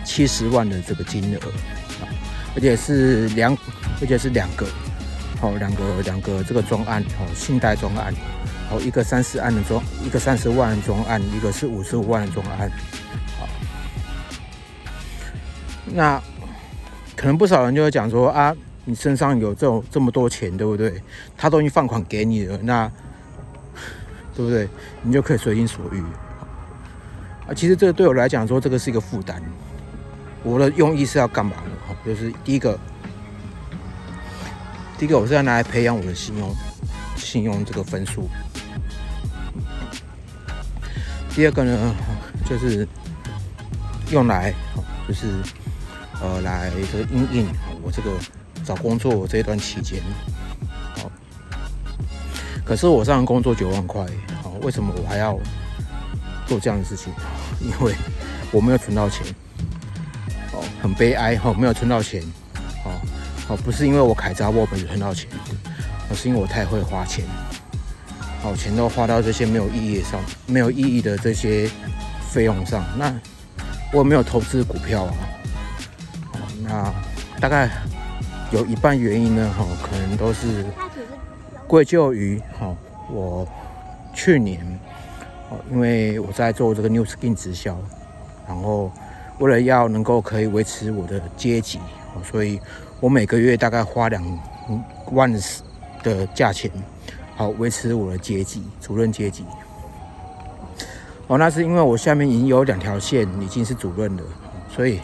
[0.05, 1.41] 七十万的这个金额，
[2.55, 3.53] 而且是两，
[4.01, 4.65] 而且是两个，
[5.43, 8.15] 哦，两个两个这个专案，哦，信贷专案，
[8.71, 12.71] 哦，一个三十万的专，一个三十万的专案，一个是五十五万的专案，
[13.37, 13.49] 好，
[15.87, 16.23] 那。
[17.17, 21.03] 可能不少人就会讲说啊，你身上有这种这么多钱，对不对？
[21.37, 22.91] 他都已经放款给你了，那
[24.35, 24.67] 对不对？
[25.03, 26.03] 你就可以随心所欲
[27.55, 29.43] 其实这个对我来讲说，这个是一个负担。
[30.43, 31.97] 我的用意是要干嘛呢？
[32.05, 32.79] 就是第一个，
[34.99, 36.55] 第一个我是要拿来培养我的信用，
[37.17, 38.29] 信用这个分数。
[41.35, 41.95] 第二个呢，
[42.49, 42.87] 就是
[44.11, 44.53] 用来，
[45.07, 45.41] 就是。
[46.23, 47.49] 呃，来这个应应
[47.83, 48.11] 我这个
[48.63, 50.03] 找工作这一段期间，
[50.99, 51.11] 好，
[52.63, 54.05] 可是我上工作九万块，
[54.43, 55.39] 好，为什么我还要
[56.47, 57.11] 做这样的事情？
[57.61, 57.95] 因为
[58.51, 59.27] 我没有存到钱，
[60.53, 62.23] 哦，很悲哀，哈，没有存到钱，
[62.85, 62.93] 哦，
[63.49, 65.29] 哦，不是因为我凯扎沃本存到钱，
[66.09, 67.25] 而是因为我太会花钱，
[68.43, 71.71] 哦，钱都花到这些没有意义上，没有意义的这些
[72.31, 73.15] 费用上，那
[73.93, 75.15] 我没有投资股票啊。
[76.63, 76.93] 那
[77.41, 77.69] 大概
[78.53, 80.65] 有一半原因呢，哈，可能都是
[81.67, 82.75] 归咎于哈
[83.11, 83.47] 我
[84.15, 84.65] 去年
[85.51, 87.77] 哦，因为我在做这个 New Skin 直销，
[88.49, 88.91] 然后
[89.39, 91.79] 为了要能够可以维持我的阶级，
[92.25, 92.61] 所以
[93.01, 94.23] 我每个月大概花两
[95.13, 95.31] 万
[96.03, 96.71] 的价钱，
[97.37, 99.45] 好维持我的阶级，主任阶级。
[101.27, 104.23] 哦，那是因为我下面已经有两条线已经是主任了，
[104.75, 105.01] 所以。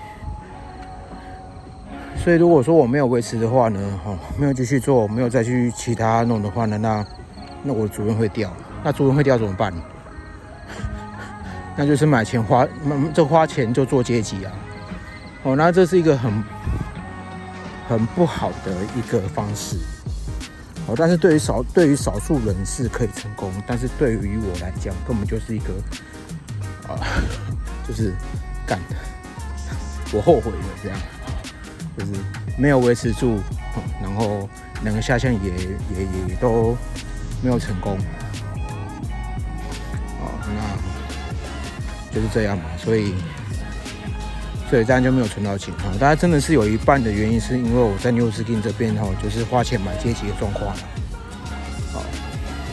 [2.18, 7.06] 所以如果说我没有维持的话呢，哦，没有继续做，没有再去其他弄的话呢，那
[7.62, 9.72] 那我的主任会掉，那主任会掉怎么办？
[11.76, 12.66] 那就是买钱花，
[13.12, 14.52] 这花钱就做阶级啊，
[15.42, 16.42] 哦，那这是一个很
[17.88, 19.76] 很不好的一个方式，
[20.86, 25.72] 哦，但是对于少对于少数人是可以成功，但是对于我来讲，根本就是一个
[26.88, 26.96] 啊，
[27.86, 28.14] 就是
[28.66, 28.96] 干的，
[30.12, 30.98] 我后悔了这样。
[31.98, 32.12] 就是
[32.58, 33.40] 没有维持住，
[34.02, 34.46] 然后
[34.82, 36.76] 两个下线也也也都
[37.42, 37.96] 没有成功，
[42.16, 43.12] 就是这样嘛，所以
[44.70, 45.84] 所以这样就没有存到钱哈。
[46.00, 50.74] 大家真的是有一半的原因是因为我在牛斯汀这边哈，就是花钱买阶级的状况，
[51.92, 52.02] 好，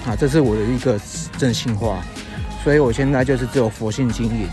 [0.06, 0.98] 啊，这是我的一个
[1.38, 2.02] 真心话，
[2.64, 4.48] 所以我现在就是只有佛性经营，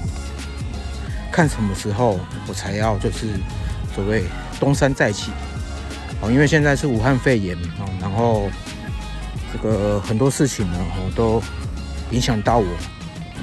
[1.30, 3.28] 看什么时候我才要就是
[3.94, 4.24] 所谓。
[4.58, 5.30] 东山再起，
[6.20, 8.50] 哦，因为现在是武汉肺炎哦，然后
[9.50, 11.42] 这个很多事情呢，哦，都
[12.10, 12.66] 影响到我，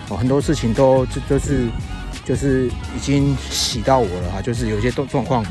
[0.09, 1.67] 哦，很多事情都就就是
[2.23, 5.45] 就是已经洗到我了哈，就是有些状状况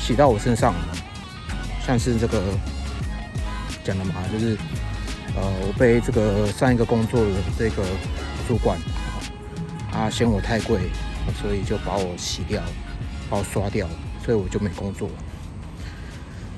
[0.00, 0.80] 洗到我身上了，
[1.86, 2.42] 像是这个
[3.84, 4.56] 讲的嘛，就是
[5.34, 7.82] 呃，我被这个上一个工作的这个
[8.48, 8.78] 主管
[9.92, 10.80] 啊嫌我太贵，
[11.42, 12.62] 所以就把我洗掉，
[13.28, 13.86] 把我刷掉。
[14.24, 15.08] 所以我就没工作。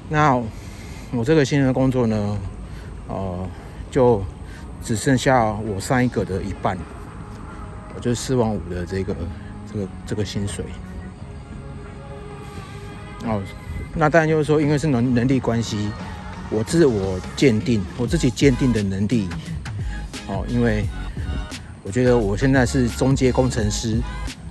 [0.09, 0.43] 那
[1.13, 2.39] 我这个新的工作呢，
[3.09, 3.47] 呃，
[3.91, 4.25] 就
[4.89, 6.75] 只剩下我上一个的一半，
[7.95, 9.15] 我就四万五的这个
[9.71, 10.65] 这个这个薪水。
[13.27, 13.43] 哦，
[13.95, 15.91] 那当然就是说，因为是能能力关系，
[16.49, 19.29] 我自我鉴定我自己鉴定的能力。
[20.27, 20.87] 哦，因为
[21.83, 24.01] 我觉得我现在是中阶工程师。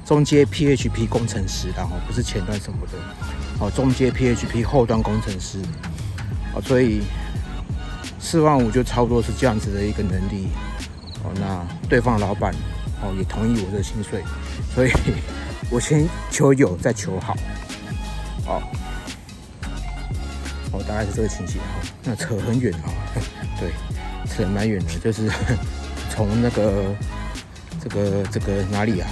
[0.06, 2.93] 中阶 PHP 工程师，然后不是前端什么的，
[3.60, 5.58] 哦，中阶 PHP 后端工程师，
[6.54, 7.02] 哦，所以
[8.29, 10.49] 四万五就差不多是这样子的一个能力，
[11.23, 12.53] 哦，那对方老板
[13.01, 14.21] 哦也同意我的薪水，
[14.75, 14.91] 所以
[15.71, 17.33] 我先求有，再求好。
[18.45, 18.61] 哦，
[20.73, 21.89] 哦，大概是这个情形哈。
[22.03, 22.91] 那扯很远哈，
[23.57, 23.71] 对，
[24.29, 25.31] 扯蛮远的，就是
[26.11, 26.83] 从那个
[27.81, 29.07] 这个这个哪里啊？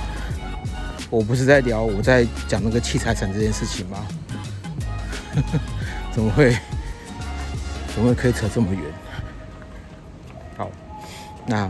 [1.09, 4.05] 我不是在聊，我在讲那个器材厂这件事情吗？
[6.11, 6.53] 怎么会？
[7.95, 8.81] 怎么会可以扯这么远？
[11.45, 11.69] 那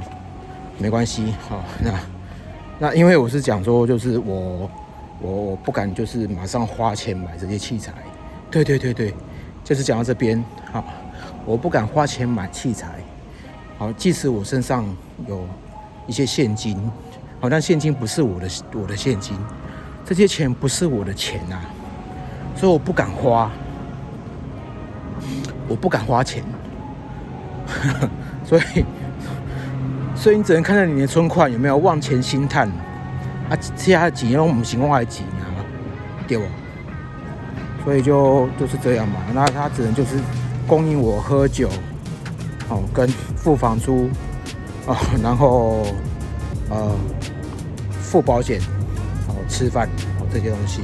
[0.78, 1.34] 没关系。
[1.48, 1.94] 好，那
[2.80, 4.70] 那因为我是讲说，就是我
[5.22, 7.94] 我我不敢就是马上花钱买这些器材。
[8.52, 9.14] 对对对对，
[9.64, 10.44] 就是讲到这边。
[10.72, 10.84] 好，
[11.46, 12.88] 我不敢花钱买器材。
[13.78, 14.86] 好，即使我身上
[15.28, 15.46] 有
[16.08, 16.80] 一些现金。
[17.42, 19.38] 好，但现金不是我的，我的现金，
[20.06, 21.60] 这些钱不是我的钱呐，
[22.56, 23.52] 所以我不敢花，
[25.68, 26.42] 我不敢花钱，
[28.46, 28.86] 所以，
[30.26, 32.68] 所以你只能看到你的存款有没有往前心叹，
[33.48, 35.46] 啊，其他几年我们情况还几啊，
[36.28, 36.46] 对不？
[37.84, 40.18] 所以就就是这样嘛，那他只能就是
[40.66, 41.70] 供应我喝酒，
[42.70, 43.08] 哦，跟
[43.38, 44.10] 付房租，
[44.88, 45.86] 哦， 然后。
[46.68, 46.92] 呃，
[48.02, 48.60] 付保险，
[49.28, 49.88] 哦，吃饭，
[50.20, 50.82] 哦，这些东西，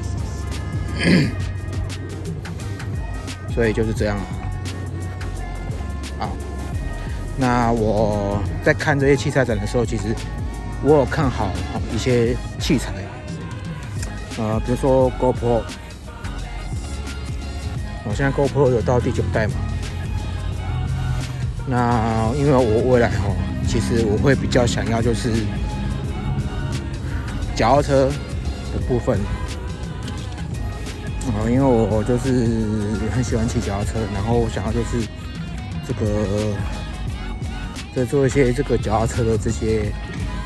[3.51, 4.15] 所以就是这样
[6.19, 6.29] 啊。
[7.41, 10.15] 那我在看这些器材展的时候，其实
[10.83, 11.49] 我有看好
[11.91, 12.93] 一些器材，
[14.37, 15.63] 呃，比如说 GoPro，
[18.05, 19.53] 我现在 GoPro 有到第九代嘛。
[21.65, 23.35] 那因为我未来哦，
[23.67, 25.31] 其实我会比较想要就是。
[27.53, 28.05] 脚踏车
[28.73, 29.19] 的部分，
[31.27, 35.05] 啊，因为我就是很喜欢骑脚踏车，然后我想要就是
[35.85, 36.55] 这个
[37.95, 39.91] 在做一些这个脚踏车的这些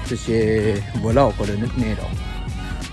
[0.06, 2.10] 这些 vlog 的内容。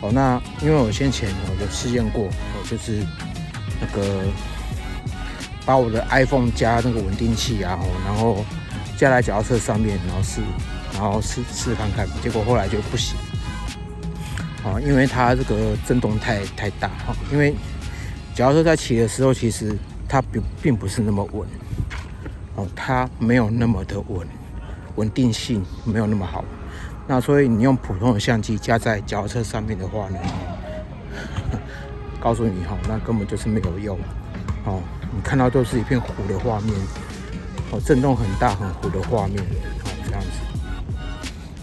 [0.00, 3.04] 哦，那因为我先前我有试验过，我就是
[3.80, 4.24] 那个
[5.64, 8.44] 把我的 iPhone 加那个稳定器啊，然后
[8.96, 10.40] 加在脚踏车上面，然后试，
[10.92, 13.16] 然后试试看看，结果后来就不行。
[14.64, 17.54] 啊，因为它这个震动太太大哈，因为
[18.34, 19.76] 脚踏车在骑的时候，其实
[20.08, 21.48] 它并并不是那么稳，
[22.56, 24.26] 哦，它没有那么的稳，
[24.96, 26.44] 稳定性没有那么好。
[27.06, 30.18] 那所以你用普通的相机架在脚车上面的话呢，
[32.20, 33.98] 告诉你哈，那根本就是没有用。
[34.64, 34.80] 哦，
[35.14, 36.74] 你看到都是一片糊的画面，
[37.72, 39.42] 哦，震动很大很糊的画面。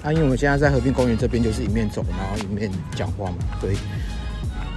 [0.01, 3.77] 啊，因为我们现在在和平公园这边，就是一面走，然后一面讲话嘛，所以，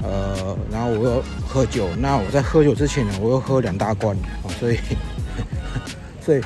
[0.02, 4.78] 呃，然后我又喝酒，那我在喝酒之前呢，我又喝两大罐，啊，所以，
[6.20, 6.40] 所以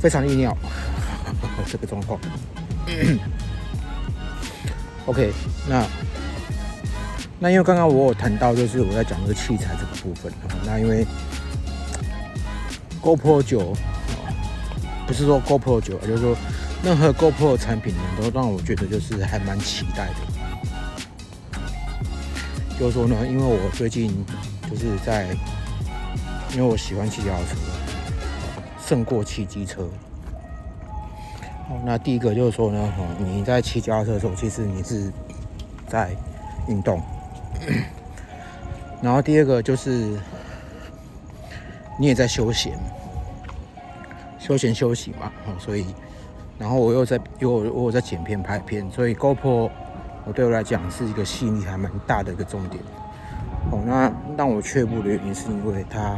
[0.00, 0.56] 非常易尿，
[1.76, 2.18] 这个状况。
[5.06, 5.32] OK，
[5.68, 5.84] 那
[7.38, 10.32] 那因为刚刚我有谈到，就是我在讲这个器材这个部分，
[10.64, 11.06] 那因为
[13.02, 13.76] GoPro 九，
[15.06, 16.36] 不是说 GoPro 九，就是说。
[16.84, 20.14] 任何 GoPro 产品呢，都让我觉得就是还蛮期待的。
[22.78, 24.12] 就是说呢，因为我最近
[24.70, 25.34] 就是在，
[26.52, 27.56] 因为我喜欢骑脚踏车，
[28.86, 29.88] 胜过骑机车。
[31.68, 35.12] 好，那第一个就是说呢，哈，你在骑脚踏车的时候，其实你是
[35.88, 36.10] 在
[36.68, 37.00] 运动。
[39.02, 40.16] 然后第二个就是
[41.98, 42.78] 你也在休闲，
[44.38, 45.86] 休闲休息嘛，哦，所以。
[46.58, 49.68] 然后我又在又我在剪片拍片，所以 GoPro
[50.24, 52.82] 我对我来讲是一个吸引力还蛮大的一个重点。
[53.70, 56.16] 哦，那让我却步的原因是因为它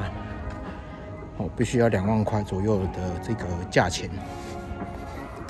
[1.38, 4.08] 哦必须要两万块左右的这个价钱，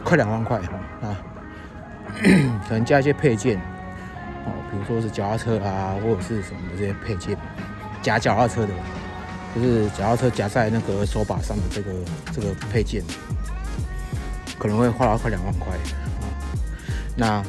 [0.09, 1.20] 快两万块哈啊，
[2.66, 3.59] 可能加一些配件
[4.46, 7.36] 哦，比如说是脚踏车啊或者是什么的这些配件，
[8.00, 8.68] 夹脚踏车的，
[9.54, 11.90] 就是脚踏车夹在那个手把上的这个
[12.32, 13.02] 这个配件。
[14.59, 16.24] 可能会花到快两万块啊！
[17.14, 17.44] 那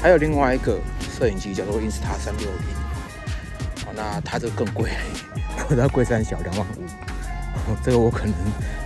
[0.00, 4.90] 还有另外一个摄影机叫做 Insta 三六零，那它这个更贵，
[5.68, 7.76] 不知道贵三小两万五。
[7.82, 8.32] 这个我可能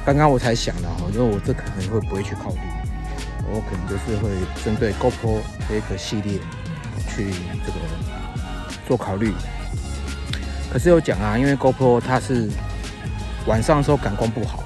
[0.04, 2.58] 刚刚我才想的哈，因为我这可能会不会去考虑，
[3.50, 4.30] 我可能就是会
[4.64, 6.38] 针对 GoPro 这个系列
[7.08, 7.30] 去
[7.64, 7.78] 这个
[8.86, 9.32] 做考虑。
[10.72, 12.50] 可是有讲啊，因为 GoPro 它是
[13.46, 14.62] 晚上的时候感光不好，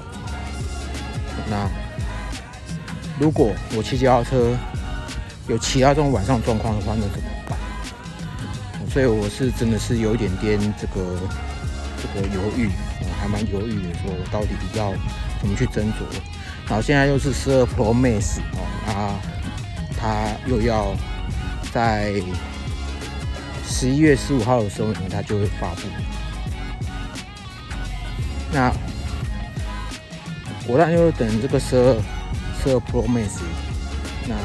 [1.49, 1.69] 那。
[3.21, 4.57] 如果我骑脚踏车
[5.49, 7.59] 有其他这种晚上状况的话，那怎么办？
[8.89, 11.19] 所以我是真的是有一点点这个
[12.01, 12.69] 这个犹豫，
[13.01, 14.93] 我还蛮犹豫的，说我到底要
[15.39, 16.03] 怎么去斟酌。
[16.67, 19.19] 然后现在又是十二 Pro Max 哦，啊，
[19.97, 20.95] 它又要
[21.71, 22.13] 在
[23.67, 25.81] 十一月十五号的时候呢，它就会发布。
[28.51, 28.71] 那
[30.67, 31.95] 我当然就等这个十二
[32.61, 33.39] 十二 Pro Max
[34.27, 34.35] 那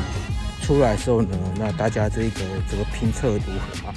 [0.64, 2.40] 出来的时候呢，那大家这个
[2.70, 3.94] 这个评测如何嘛？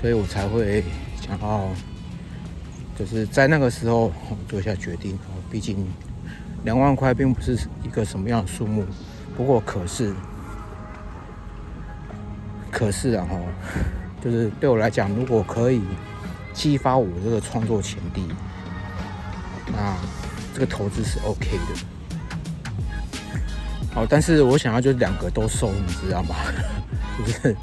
[0.00, 0.84] 所以我才会
[1.20, 1.68] 想要
[3.00, 4.12] 就是在那个时候
[4.46, 5.18] 做一下决定。
[5.50, 5.86] 毕竟
[6.64, 8.84] 两万块并不是一个什么样的数目，
[9.34, 10.14] 不过可是
[12.70, 13.40] 可是啊哈，
[14.22, 15.80] 就是对我来讲，如果可以
[16.52, 18.28] 激发我这个创作潜力。
[19.72, 19.96] 那
[20.52, 21.74] 这个投资是 OK 的，
[23.94, 26.36] 好，但是我想要就两个都收，你知道吗？
[27.24, 27.56] 就是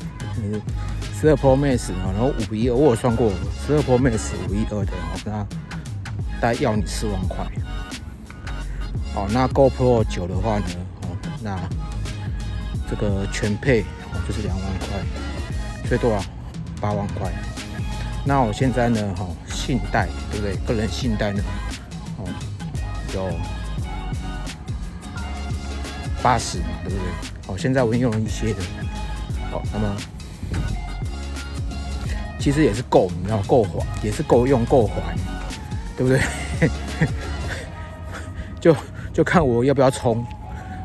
[1.19, 3.31] 十二 Pro Max 啊，然后五一二，我有算过，
[3.65, 5.43] 十二 Pro Max 五一二的，我跟他
[6.39, 7.43] 大概要你四万块。
[9.15, 10.65] 好，那 Go Pro 九的话呢，
[11.01, 11.59] 哦，那
[12.87, 14.87] 这个全配哦就是两万块，
[15.89, 16.23] 最多啊
[16.79, 17.31] 八万块。
[18.23, 20.55] 那我现在呢，哈，信贷对不对？
[20.67, 21.41] 个人信贷呢？
[22.19, 22.29] 哦
[23.15, 23.31] 有
[26.21, 27.07] 八十嘛，对不对？
[27.47, 28.61] 好，现在我用了一些的，
[29.49, 29.95] 好，那么
[32.47, 35.13] 其实也是够，你知道够还，也是够用够还，
[35.97, 36.17] 对不对？
[38.57, 38.73] 就
[39.11, 40.25] 就看我要不要冲，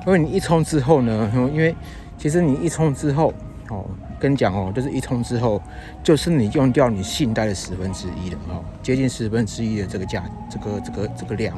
[0.04, 1.72] 因为你一冲之后呢，因为
[2.18, 3.32] 其实你一冲之后，
[3.68, 3.86] 哦，
[4.18, 5.62] 跟你讲哦，就是一冲之后，
[6.02, 11.54] 就是你用掉你信贷的十分之一了，哦，接近十分之一的这个价，这个这个这个量。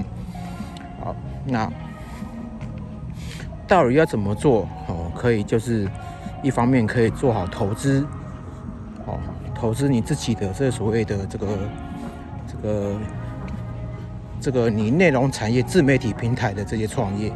[1.02, 1.72] 好，那
[3.66, 4.68] 到底要怎么做？
[4.86, 5.88] 哦，可以就是
[6.42, 8.06] 一方面可以做好投资，
[9.64, 11.46] 投资你自己的这所谓的这个
[12.46, 13.00] 这个
[14.38, 17.32] 这个你内容产业自媒体平台的这些创业，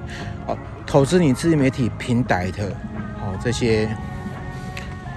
[0.47, 0.55] 哦，
[0.87, 2.69] 投资你自媒体平台的
[3.23, 3.87] 哦这些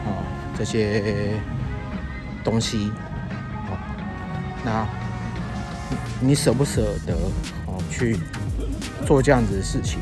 [0.06, 0.24] 哦
[0.58, 1.34] 这些
[2.46, 2.90] 东西，
[3.68, 3.76] 哦，
[4.64, 4.88] 那
[6.22, 7.14] 你舍不舍得
[7.66, 8.18] 哦去？
[9.06, 10.00] 做这样子的事情，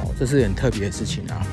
[0.00, 1.46] 哦，这是很特别的事情啊。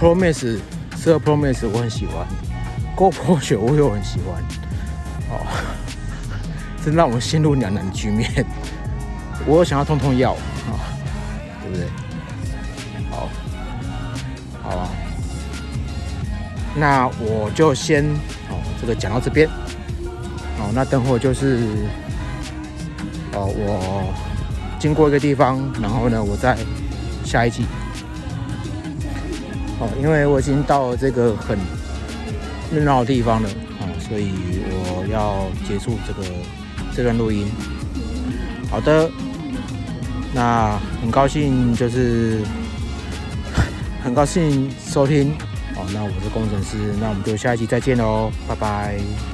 [0.00, 0.58] Promise
[0.96, 2.26] 十二 Promise 我很喜欢
[2.96, 4.42] ，GoPro 九我又很喜欢，
[5.28, 5.44] 哦，
[6.82, 8.46] 真让我陷入两难局面。
[9.44, 10.72] 我想要通通要啊，
[11.62, 11.86] 对不对？
[13.10, 13.28] 好，
[14.62, 14.88] 好啊，
[16.74, 18.02] 那我就先
[18.48, 19.46] 哦，这个讲到这边。
[20.58, 21.60] 哦，那等会就是，
[23.34, 24.14] 哦，我
[24.78, 26.56] 经过一个地方，然后呢，我再
[27.22, 27.66] 下一集。
[29.80, 31.58] 好，因为我已经到这个很
[32.70, 33.48] 热闹的地方了，
[33.80, 34.30] 啊，所以
[34.68, 36.22] 我要结束这个
[36.94, 37.50] 这段录音。
[38.70, 39.10] 好的，
[40.34, 42.42] 那很高兴，就是
[44.04, 45.32] 很高兴收听。
[45.74, 49.29] 好，那我是工程师，那我们就下一期再见喽，拜拜。